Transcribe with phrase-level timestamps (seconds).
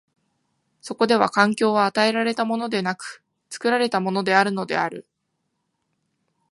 [0.81, 5.05] そこでは環境は与えられたものでなく、作られたものであるのである。